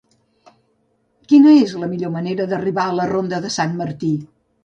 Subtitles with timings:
[1.33, 4.13] Quina és la millor manera d'arribar a la ronda de Sant Martí?